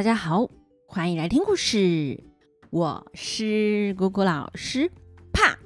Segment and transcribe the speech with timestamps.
[0.00, 0.48] 大家好，
[0.86, 2.24] 欢迎来听故事。
[2.70, 4.90] 我是姑姑老师。
[5.30, 5.58] 啪！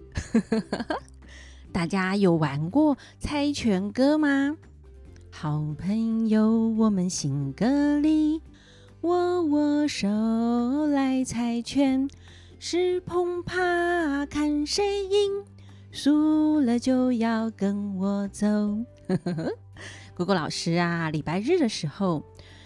[1.71, 4.57] 大家有玩过猜拳歌吗？
[5.31, 8.43] 好朋友，我们行个礼，
[9.03, 10.09] 握握手
[10.89, 12.11] 来猜拳，
[12.59, 15.45] 是碰怕看谁赢，
[15.93, 18.49] 输了就要跟我走。
[20.17, 22.21] 姑姑老师啊，礼拜日的时候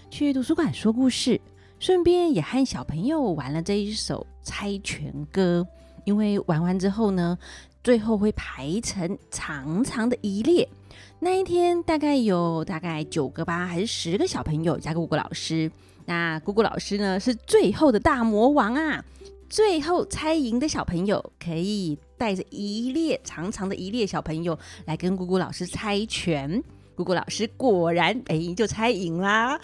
[0.09, 1.39] 去图书馆说故事。
[1.79, 5.67] 顺便也和小朋友玩了这一首猜拳歌，
[6.05, 7.39] 因为玩完之后呢，
[7.85, 10.69] 最后会排成长长的一列。
[11.21, 15.71] 那一天大概有大概九个吧，还是十个小朋友加姑姑老师。
[16.05, 19.05] 那姑姑老师呢是最后的大魔王啊！
[19.49, 26.63] 最后猜赢的小朋友可以带着一列长长的一列小朋友来跟姑姑老师猜拳。
[26.99, 29.57] 姑姑老师果然哎，就猜赢啦！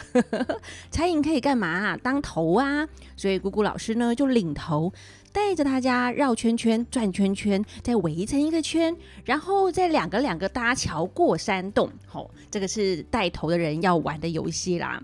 [0.88, 1.96] 猜赢可以干嘛？
[1.96, 2.88] 当头啊！
[3.16, 4.92] 所以姑姑老师呢就领头，
[5.32, 11.90] 带着大家绕圈圈、转圈圈，再围成一个圈，然后再两个两个搭桥过山洞。
[12.06, 15.02] 好、哦，这个是带头的人要玩的游戏啦。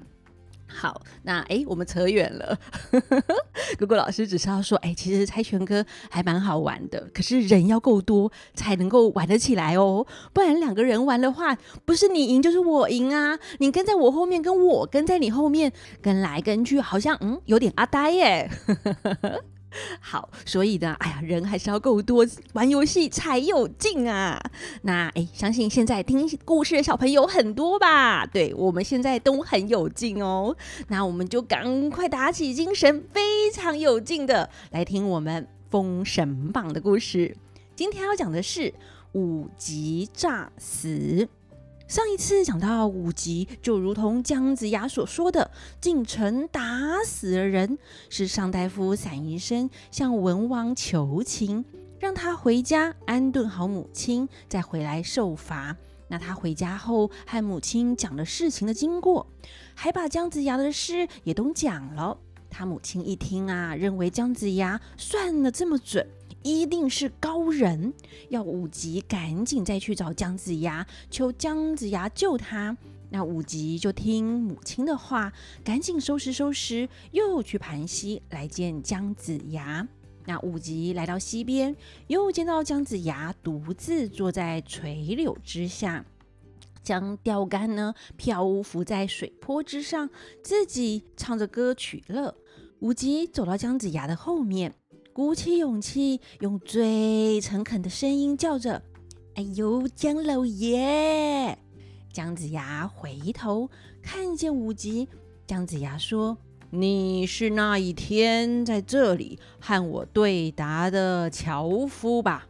[0.72, 2.56] 好，那哎，我们扯远了。
[3.78, 10.06] 姑姑老师只是要说，哎，其实猜拳哥还蛮好玩的，可是人要够多才能够玩得起来哦。
[10.32, 13.38] 不然两个人玩的话，不是你赢就是我赢啊。
[13.58, 18.50] 你跟在我后面，跟我跟在你后面，跟来跟去，好像嗯有点阿呆耶。
[20.00, 24.40] 好，所以呢，哎呀，人还是要够多，玩游戏才有劲啊。
[24.82, 28.26] 那哎，相信现在听故事的小朋友很多吧？
[28.26, 30.56] 对，我们现在都很有劲哦。
[30.88, 37.36] 那我们就赶快打起精神，非常有劲的来听我们《封神榜》的故事。
[37.76, 38.74] 今天要讲的是
[39.12, 41.28] 五级诈死。
[41.91, 46.62] 上一次讲到武吉，就如同姜子牙所说的，进城打
[47.05, 51.64] 死了人，是上大夫散宜生向文王求情，
[51.98, 55.76] 让他回家安顿好母亲，再回来受罚。
[56.06, 59.26] 那他回家后，和母亲讲了事情的经过，
[59.75, 62.16] 还把姜子牙的事也都讲了。
[62.48, 66.06] 他母亲一听啊，认为姜子牙算得这么准。
[66.42, 67.92] 一定是高人，
[68.30, 72.76] 要武吉赶紧再去找姜子牙，求姜子牙救他。
[73.10, 79.86] 那武吉就听母亲的话，赶紧收拾收拾，又去盘溪来见姜子牙。
[80.26, 86.06] 那武吉来到溪边，又见到姜子牙独自坐在垂柳之下，
[86.82, 90.08] 将钓竿呢漂浮在水波之上，
[90.42, 92.34] 自己唱着歌取乐。
[92.78, 94.74] 武吉走到姜子牙的后面。
[95.12, 98.81] 鼓起勇气，用最诚恳的声音叫着
[99.34, 101.59] ：“哎呦，姜老爷！”
[102.12, 103.69] 姜子牙回头
[104.00, 105.09] 看见武吉，
[105.47, 106.38] 姜子牙说
[106.70, 112.47] ：“你是那一天在这里和我对答的樵夫吧？”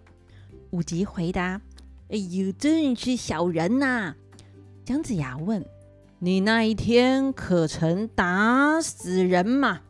[0.70, 1.60] 武吉回答
[2.10, 4.14] ：“哎呦，真是小人呐！”
[4.84, 5.64] 姜子牙问
[6.20, 9.80] ：“你那一天可曾打死人吗？”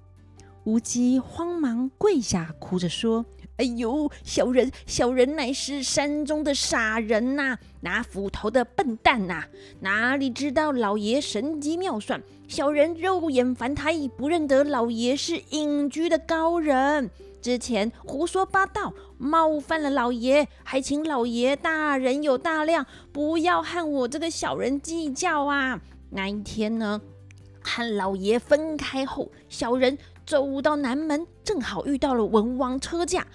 [0.65, 3.25] 武吉慌忙跪下，哭着说
[3.56, 9.44] ：“哎呦，小人小人乃是山中的傻人呐，拿斧头的笨蛋呐，
[9.81, 12.22] 哪里知道老爷神机妙算？
[12.47, 17.10] 小人肉眼凡胎，不认得老爷是隐居的高人。
[17.41, 25.81] 之前胡说八道，冒犯了老爷，还请老爷大人有大量，不要和我这个小人计较啊！
[26.10, 27.00] 那一天呢，
[27.62, 29.97] 和老爷分开后，小人。”
[30.30, 33.26] 走到南门，正好遇到了文王车驾，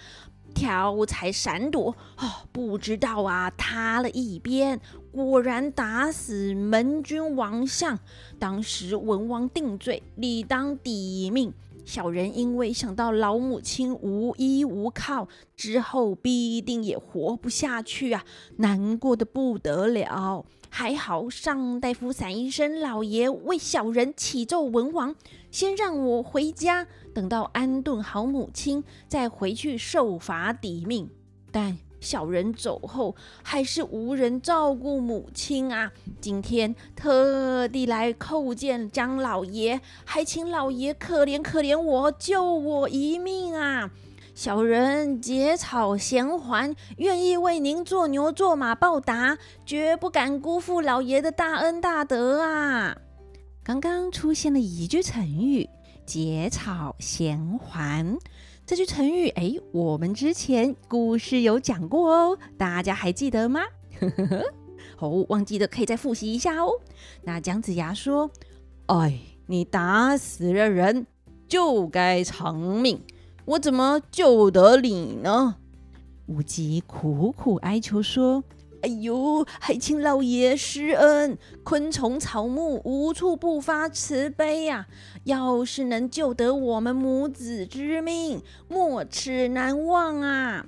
[0.54, 4.80] 挑柴闪躲，哦，不知道啊，塌了一边，
[5.12, 8.00] 果然打死门军王相。
[8.40, 11.54] 当时文王定罪，理当抵命。
[11.84, 15.28] 小人因为想到老母亲无依无靠，
[15.58, 18.24] 之后必定也活不下去啊，
[18.56, 20.46] 难过的不得了。
[20.70, 25.16] 还好上大夫散宜生老爷为小人启奏文王，
[25.56, 31.10] 先让我回家，等到安顿好母亲，再回去受罚抵命。
[31.50, 35.90] 但小人走后，还是无人照顾母亲啊！
[36.20, 43.90] 今天特地来叩见姜老爷，还请老爷可怜可怜我，救我一命啊！
[44.34, 52.98] 小人结草衔环，愿意为您做牛做马报答，绝不敢辜负老爷的大恩大德啊！
[53.66, 55.68] 刚刚出现了一句成语
[56.06, 58.16] “结草衔环”，
[58.64, 63.62] 这句成语，哎，我们之前故事有讲过哦，大家还记得吗？
[65.02, 66.74] 哦，忘记的可以再复习一下哦。
[67.24, 68.30] 那姜子牙说
[68.86, 71.08] ：“哎，你打死了人，
[71.48, 73.02] 就该偿命，
[73.46, 75.56] 我怎么救得你呢？”
[76.28, 78.44] 武吉苦苦哀求说
[78.86, 81.40] ：“哎呦，还请老爷施恩！
[81.64, 84.86] 昆虫草木无处不发慈悲呀、
[85.24, 90.68] 要是能救得我们母子之命，没齿难忘啊！”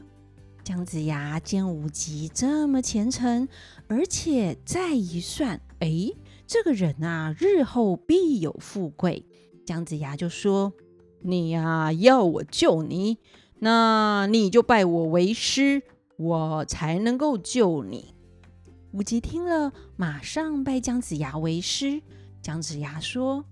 [0.65, 3.47] 姜子牙见武吉这么虔诚，
[3.87, 6.11] 而且再一算，哎，
[6.47, 9.27] 这个人啊，日后必有富贵。
[9.63, 10.73] 姜子牙就说
[11.21, 13.19] ：“你呀、要我救你。”
[13.59, 15.81] 那你就拜我为师，
[16.17, 18.13] 我才能够救你。
[18.91, 22.01] 武吉听了，马上拜姜子牙为师。
[22.41, 23.45] 姜子牙说：“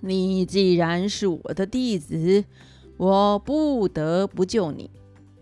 [0.00, 2.44] 你既然是我的弟子，
[2.96, 4.90] 我不得不救你。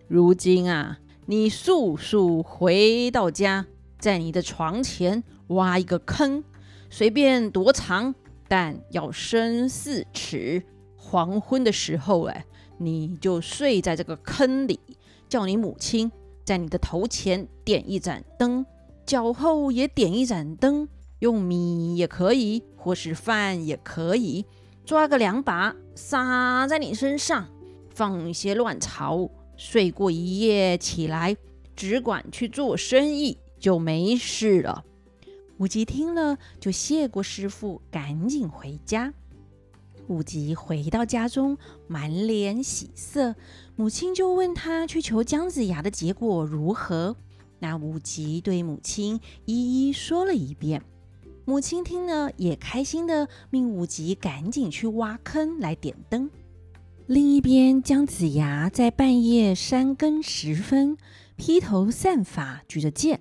[0.09, 3.67] 如今啊，你速速回到家，
[3.99, 6.43] 在你的床前挖一个坑，
[6.89, 8.15] 随便多长，
[8.49, 10.63] 但要深四尺。
[10.97, 12.47] 黄昏的时候，哎。”
[12.83, 14.81] 你就睡在这个坑里，
[15.29, 16.11] 叫你母亲
[16.51, 18.67] 在你的头前点一盏灯，
[19.07, 20.89] 脚后也点一盏灯，
[21.21, 24.45] 用米也可以，或是饭也可以，
[24.85, 27.47] 抓个两把撒在你身上，
[27.95, 31.37] 放一些乱草，睡过一夜起来，
[31.77, 34.85] 只管去做生意，就没事了。
[35.59, 39.15] 武吉听了，就谢过师傅，赶紧回家。
[40.11, 43.37] 武吉回到家中，满脸喜色。
[43.77, 47.17] 母亲就问他去求姜子牙的结果如何。
[47.61, 50.83] 那武吉对母亲一一说了一遍。
[51.45, 56.29] 母亲听了也开心的，命武吉赶紧去挖坑来点灯。
[57.07, 60.97] 另一边，姜子牙在半夜三更时分，
[61.37, 63.21] 披头散发，举着剑。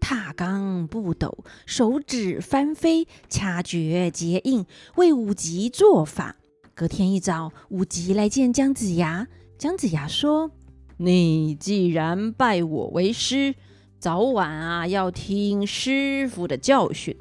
[0.00, 4.64] 踏罡步斗，手指翻飞，掐诀结印，
[4.96, 6.36] 为武吉做法。
[6.74, 9.26] 隔天一早，武吉来见姜子牙。
[9.58, 10.52] 姜子牙说
[10.98, 13.56] ：“你既然拜我为师，
[13.98, 17.16] 早晚啊要听师傅的教训。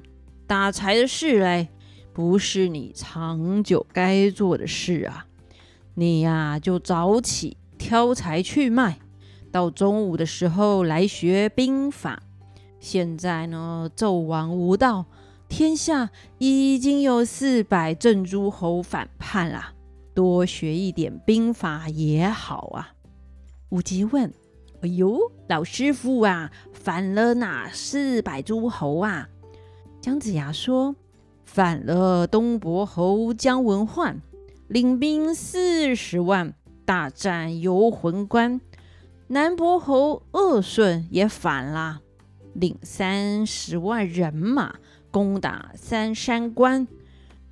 [0.45, 1.69] 打柴的事嘞，
[2.13, 5.25] 不是你长久该做的事啊。
[5.95, 8.99] 你呀、就早起挑柴去卖，
[9.51, 12.21] 到中午的时候来学兵法。”
[12.79, 15.05] 现在呢，纣王无道，
[15.49, 19.73] 天下已经有四百镇诸侯反叛了，
[20.13, 22.93] 多学一点兵法也好啊。
[23.69, 24.33] 武吉问
[24.81, 29.27] ：“哎呦，老师傅啊，反了哪四百诸侯啊？”
[29.99, 30.95] 姜子牙说
[31.43, 34.21] ：“反了东伯侯姜文焕，
[34.67, 36.53] 领兵四十万，
[36.85, 38.61] 大战游魂关；
[39.27, 42.01] 南伯侯鄂顺也反了。”
[42.59, 44.75] 领三十万人马
[45.11, 46.87] 攻打三山关。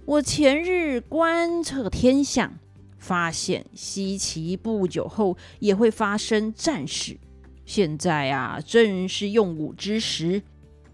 [0.05, 2.53] 我前日观测天象，
[2.97, 7.17] 发现西岐不久后也会发生战事。
[7.65, 10.41] 现在啊，正是用武之时，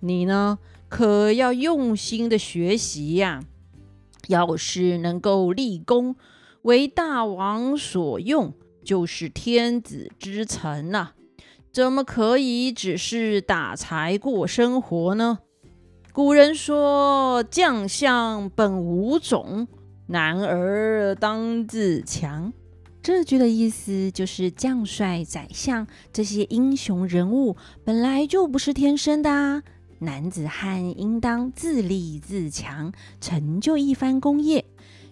[0.02, 3.44] 你呢，可要用心的学习呀。
[4.28, 6.16] 要是能够立功，
[6.62, 8.54] 为大王所用，
[8.84, 11.14] 就是天子之臣呐。
[11.72, 15.40] 怎么可以只是打柴过生活呢？
[16.12, 19.70] 古人说：“将相本无种，
[20.08, 22.52] 男儿当自强。”
[23.02, 29.64] 这句的意思就是，将帅、宰相这些英雄人物本来就不是天生的啊，
[30.00, 34.66] 男子汉应当自立自强，成就一番功业。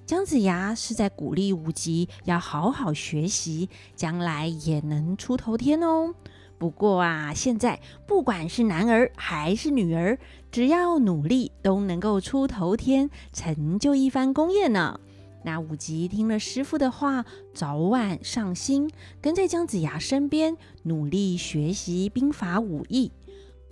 [0.06, 6.13] 姜子牙是在鼓励武吉要好好学习，将来也能出头天哦。
[6.60, 10.20] 不过啊，现在不管是男儿还是女儿，
[10.51, 15.00] 只要努力，都能够出头天，成就一番功业呢。
[15.46, 23.13] 那武吉听了师傅的话，早晚上心，跟在姜子牙身边，努力学习兵法武艺。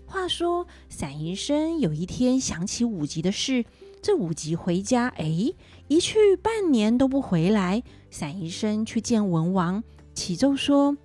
[0.06, 3.66] 话说，散宜生有一天想起武吉的事，
[4.02, 5.54] 这武吉回家，哎，
[5.90, 7.84] 一去半年都不回来。
[8.10, 10.96] 散宜生去见文王，启奏说。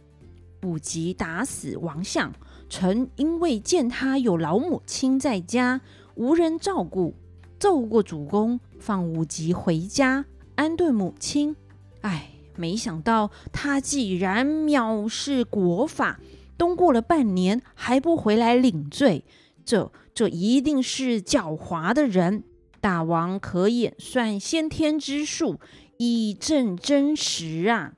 [0.62, 2.33] 武吉打死王相，
[2.69, 5.81] 臣因为见他有老母亲在家，
[6.14, 7.14] 无人照顾，
[7.59, 11.57] 奏过主公放武吉回家安顿母亲。
[12.02, 16.21] 哎，没想到他既然藐视国法，
[16.57, 19.25] 冬过了半年还不回来领罪，
[19.64, 22.45] 这这一定是狡猾的人。
[22.81, 25.61] 大王可演算先天之术，
[25.99, 27.95] 以证真实啊！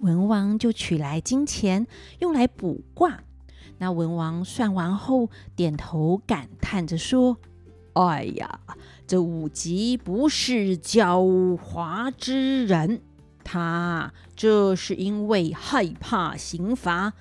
[0.00, 1.86] 文王就取来金钱，
[2.18, 3.20] 用来卜卦。
[3.78, 7.38] 那文王算完后，点头感叹着说
[7.94, 8.60] ：“哎呀，
[9.06, 13.00] 这武吉不是狡猾之人，
[13.42, 17.14] 他这是因为害怕刑罚，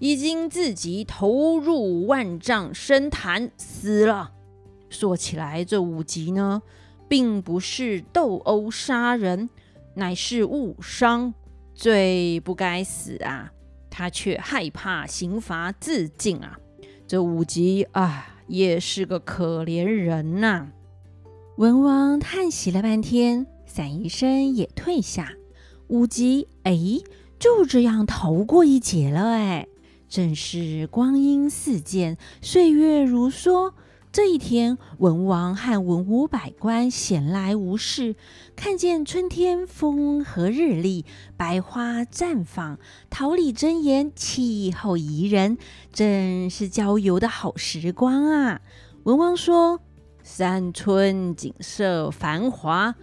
[0.00, 4.32] 已经自己投入万丈深潭死了。
[4.90, 6.60] 说起来，这武吉呢，
[7.08, 9.48] 并不是斗殴杀人，
[9.94, 11.32] 乃是误伤，
[11.74, 13.52] 最不该死啊！
[13.90, 16.58] 他却害怕刑罚自尽啊！
[17.06, 18.28] 这武吉啊！
[18.48, 20.72] 也是个可怜人呐、
[21.56, 25.32] 文王叹息了半天，散医生也退下。
[25.88, 26.76] 武吉哎，
[27.38, 29.68] 就这样逃过一劫了哎，
[30.08, 33.72] 正是光阴似箭，岁月如梭。
[34.12, 38.14] 这一天，文王和文武百官闲来无事，
[38.54, 41.06] 看见春天风和日丽，
[41.38, 42.78] 百花绽放，
[43.08, 45.56] 桃李争妍，气候宜人，
[45.94, 48.60] 真是郊游的好时光啊！
[49.04, 49.80] 文王说
[50.22, 52.94] ：“三春景色繁华，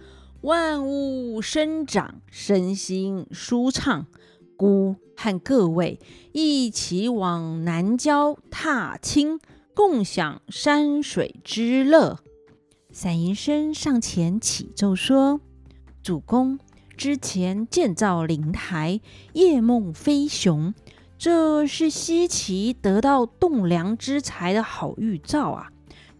[0.42, 4.06] 万物生长，身心舒畅。
[4.56, 5.98] 孤和各位
[6.30, 9.40] 一起往南郊踏青。”
[9.74, 12.18] 共享山水之乐。
[12.92, 15.40] 散宜生上前启奏说
[16.02, 16.58] ：“主公
[16.96, 19.00] 之前建造灵台，
[19.32, 20.74] 夜梦飞熊，
[21.16, 25.70] 这是西岐得到栋梁之材的好预兆啊！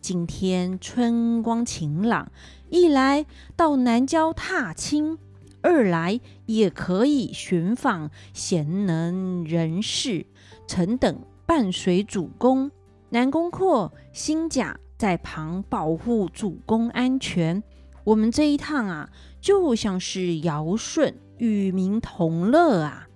[0.00, 2.30] 今天春光晴朗，
[2.70, 3.26] 一来
[3.56, 5.18] 到南郊踏青，
[5.60, 10.24] 二来也可以寻访贤能人士，
[10.66, 12.70] 臣等伴随主公。”
[13.12, 17.60] 南宫阔、辛甲在旁保护主公安全。
[18.04, 23.08] 我们这一趟啊，就像是尧舜与民同乐啊！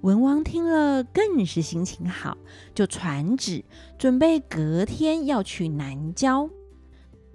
[0.00, 2.38] 文王听了更是心情好，
[2.74, 3.64] 就传旨
[3.98, 6.48] 准备隔天要去南郊。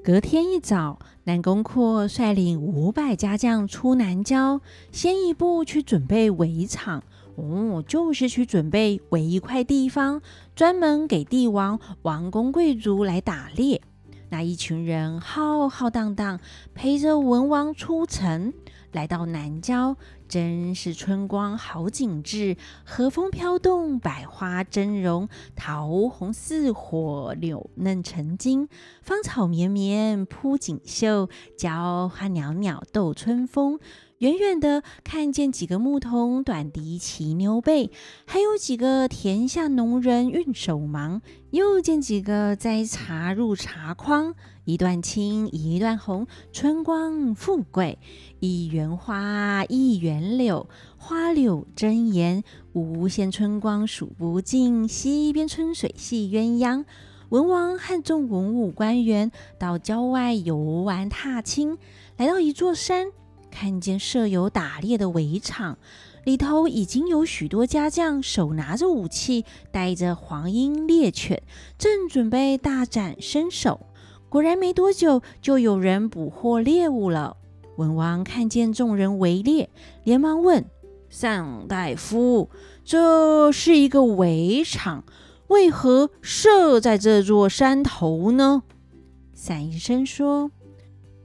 [0.03, 4.60] 隔天一早，南宫阔率领五百家将出南郊，
[4.91, 7.01] 先一步去准备围场。
[7.36, 10.22] 哦，就是去准备围一块地方，
[10.55, 13.81] 专门给帝王、王公贵族来打猎。
[14.29, 16.38] 那一群人浩浩荡荡
[16.74, 18.51] 陪着文王出城，
[18.94, 19.98] 来到南郊，
[20.28, 28.70] 真是春光好景致，和风飘动，百花争荣，桃红似火，柳嫩成金，
[29.02, 33.80] 芳草绵绵铺锦绣，娇花袅袅斗春风。
[34.24, 37.92] 远远的看见几个牧童短笛骑牛背，
[38.25, 48.00] 还有几个田下农人运手忙，又见几个摘茶入茶筐，一段青一段红，春光富贵。
[48.39, 54.88] 一园花一园柳，花柳争妍，无限春光数不尽。
[54.88, 56.86] 溪边春水戏鸳鸯。
[57.27, 61.77] 文王和众文武官员到郊外游玩踏青，
[62.15, 63.08] 来到一座山。
[63.53, 65.77] 看见设有打猎的围场，
[66.24, 71.43] 里头已经有许多家将手拿着武器，带着黄鹰猎犬，
[71.77, 73.86] 正准备大展身手。
[74.27, 77.38] 果然没多久，就有人捕获猎物了。
[77.77, 79.69] 文王看见众人围猎，
[80.03, 80.65] 连忙问
[81.10, 82.50] 上大夫
[82.83, 85.03] ：“这是一个围场，
[85.50, 88.63] 为何设在这座山头呢？”
[89.36, 90.50] 散宜生说。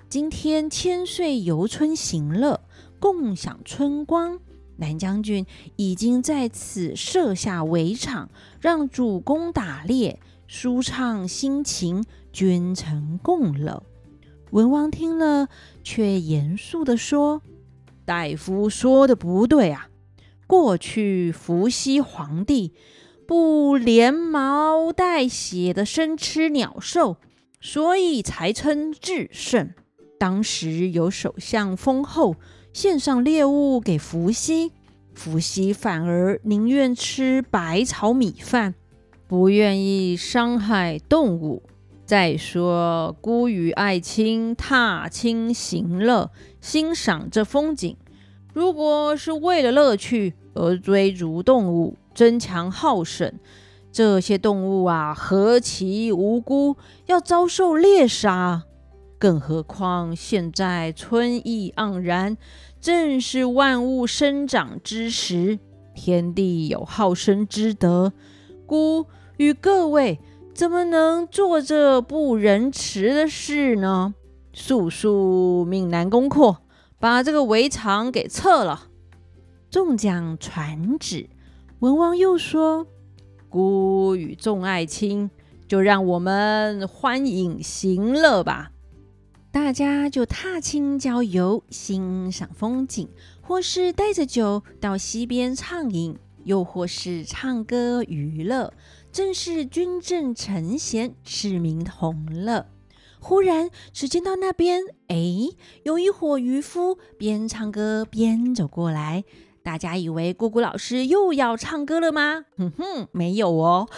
[0.08, 2.62] 今天千岁游春行乐，
[2.98, 4.40] 共享春光。
[4.78, 5.44] 南将军
[5.76, 13.82] 已经在此设下围场，让主公打猎，舒畅心情，君臣共乐。
[14.50, 15.48] 文王听了，
[15.84, 17.42] 却严肃地说
[18.06, 19.90] ：“大夫说的不对啊！
[20.46, 22.72] 过去伏羲皇帝
[23.26, 27.18] 不连毛带血的生吃鸟兽，
[27.60, 29.74] 所以才称至圣。”
[30.18, 32.34] 当时有首相封后
[32.72, 34.72] 献上猎物给伏羲，
[35.14, 38.74] 伏羲反而宁愿吃白炒米饭，
[39.26, 41.62] 不愿意伤害动物。
[42.04, 47.96] 再说孤与爱卿踏青行乐，欣赏这风景，
[48.54, 53.32] 如果是为了乐趣而追逐动物，争强好胜，
[53.92, 58.64] 这些动物啊，何其无辜，要遭受猎杀！
[59.18, 62.36] 更何况现在春意盎然，
[62.80, 65.58] 正是万物生长之时，
[65.94, 68.12] 天地有好生之德，
[68.64, 69.06] 孤
[69.36, 70.20] 与各位
[70.54, 74.14] 怎么能做这不仁慈的事呢？
[74.52, 76.58] 速速命南宫阔
[76.98, 78.86] 把这个围场给撤了。
[79.70, 81.28] 众将传旨，
[81.80, 82.86] 文王又说：
[83.48, 85.30] 孤与众爱卿
[85.66, 88.70] 就让我们欢饮行乐吧。
[89.60, 93.08] 大家就踏青郊游，欣赏风景，
[93.42, 98.72] 或是带着酒到溪边畅饮，又或是唱歌娱乐，
[99.10, 102.66] 正是军阵承闲，市民同乐。
[103.18, 105.16] 忽然，只见到那边，哎，
[105.82, 109.24] 有一伙渔夫边唱歌边走过来。
[109.64, 112.44] 大家以为姑姑老师又要唱歌了吗？
[112.56, 113.88] 哼哼，没有哦。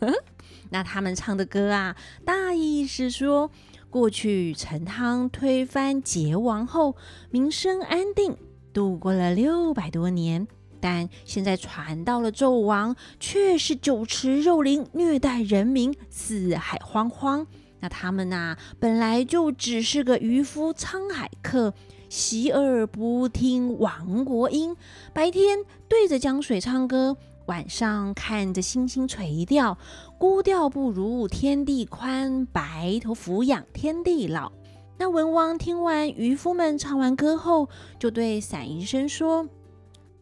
[0.72, 3.50] 那他们唱的歌啊，大意是说，
[3.90, 6.94] 过去陈汤推翻桀王后，
[7.30, 8.36] 民生安定，
[8.72, 10.46] 度过了六百多年。
[10.80, 17.46] 但现在传到了纣王，却是酒池肉林，虐待人民，四海荒荒。
[17.80, 21.74] 那他们呐、本来就只是个渔夫沧海客，
[22.08, 24.76] 洗耳不听亡国音。
[25.12, 27.16] 白天对着江水唱歌，
[27.50, 29.76] 晚上看着星星垂钓。
[30.18, 34.52] 孤钓不如天地宽，白头俯仰天地老。
[34.96, 39.48] 那文王听完渔夫们唱完歌后，就对散宜生说：“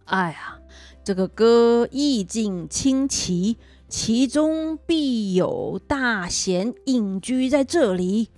[0.07, 0.59] 哎呀，
[1.05, 3.59] 这个歌意境清奇。”
[3.91, 8.29] 其中必有大贤隐居在这里。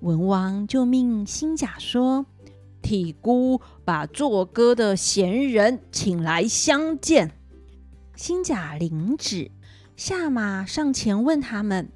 [0.00, 2.26] 文王就命辛甲说
[2.82, 7.32] ：“替孤把作歌的贤人请来相见。”
[8.16, 9.50] 辛甲领旨，
[9.96, 11.90] 下马上前问他们：“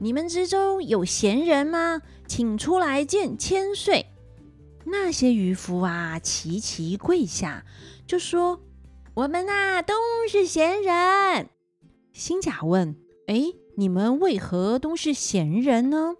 [0.00, 2.00] 你们之中有贤人吗？
[2.26, 4.06] 请出来见千岁。”
[4.86, 7.64] 那些渔夫啊，齐齐跪下，
[8.06, 8.60] 就说
[9.14, 9.94] ：“我们呐，都
[10.28, 11.48] 是贤人。”
[12.12, 12.96] 辛甲问
[13.28, 16.14] ：“哎，你们为何都是闲人呢？”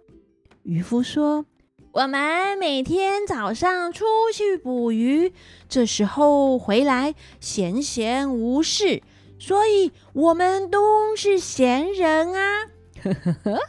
[0.63, 1.45] 渔夫说
[1.93, 4.03] ：“我们每天早上出
[4.33, 5.31] 去捕鱼，
[5.69, 9.03] 这时候回来闲闲无事，
[9.37, 12.67] 所以我们都是闲人啊。”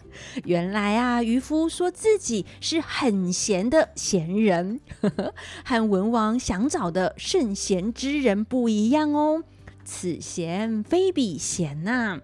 [0.44, 4.80] 原来啊，渔夫说自己是很闲的闲人，
[5.64, 9.42] 和文王想找的圣贤之人不一样哦。
[9.84, 12.18] 此贤非彼贤呐、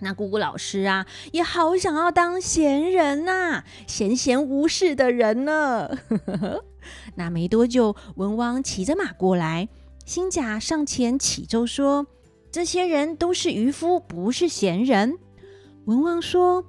[0.00, 5.90] 那咕咕老师啊，也好想要当闲人呐、闲闲无事的人呢。
[7.16, 9.68] 那没多久，文王骑着马过来，
[10.06, 12.06] 辛甲上前启奏说
[12.50, 15.18] ：“这些人都是渔夫，不是闲人。”
[15.86, 16.64] 文王说：“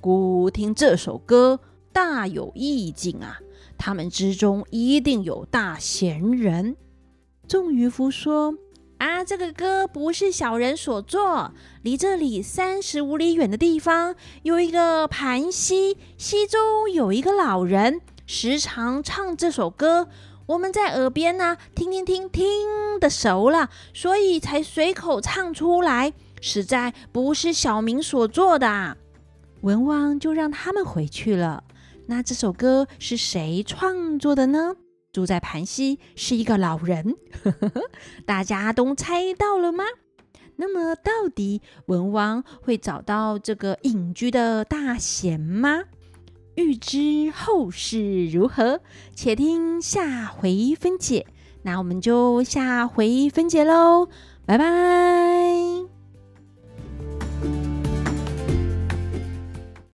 [0.00, 1.60] 孤听这首歌，
[1.92, 3.38] 大有意境啊，
[3.78, 6.76] 他们之中一定有大贤人。”
[7.48, 8.54] 众渔夫说。
[8.96, 11.52] 啊，这个歌不是小人所作。
[11.82, 20.08] 离这里三十五里远的地方，有一个盘溪，溪中有一个老人，时常唱这首歌。
[20.46, 26.12] 我们在耳边呢、听听听，听的熟了，所以才随口唱出来。
[26.40, 28.98] 实在不是小明所做的。
[29.62, 31.64] 文王就让他们回去了。
[32.06, 34.76] 那这首歌是谁创作的呢？
[35.10, 37.16] 住在盘溪是一个老人，
[38.26, 39.84] 大家都猜到了吗？
[40.56, 45.84] 那么到底文王会找到这个隐居的大贤吗？
[46.56, 48.80] 欲知后事如何，
[49.14, 51.26] 且听下回分解。
[51.62, 54.08] 那我们就下回分解喽，
[54.46, 55.93] 拜拜。